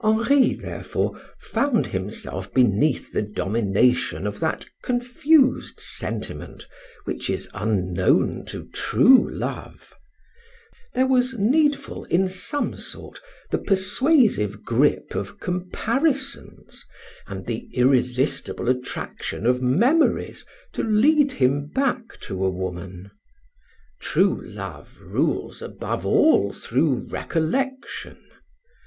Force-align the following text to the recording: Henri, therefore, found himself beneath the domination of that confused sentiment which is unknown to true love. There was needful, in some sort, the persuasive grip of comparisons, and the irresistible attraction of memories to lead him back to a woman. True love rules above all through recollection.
Henri, 0.03 0.55
therefore, 0.55 1.13
found 1.37 1.85
himself 1.85 2.51
beneath 2.55 3.13
the 3.13 3.21
domination 3.21 4.25
of 4.25 4.39
that 4.39 4.65
confused 4.81 5.79
sentiment 5.79 6.65
which 7.05 7.29
is 7.29 7.47
unknown 7.53 8.43
to 8.43 8.67
true 8.69 9.29
love. 9.31 9.93
There 10.95 11.05
was 11.05 11.35
needful, 11.37 12.05
in 12.05 12.27
some 12.27 12.75
sort, 12.75 13.21
the 13.51 13.59
persuasive 13.59 14.63
grip 14.63 15.13
of 15.13 15.39
comparisons, 15.39 16.83
and 17.27 17.45
the 17.45 17.69
irresistible 17.71 18.69
attraction 18.69 19.45
of 19.45 19.61
memories 19.61 20.47
to 20.73 20.81
lead 20.81 21.33
him 21.33 21.67
back 21.67 22.19
to 22.21 22.43
a 22.43 22.49
woman. 22.49 23.11
True 23.99 24.41
love 24.43 24.99
rules 24.99 25.61
above 25.61 26.07
all 26.07 26.53
through 26.53 27.07
recollection. 27.07 28.17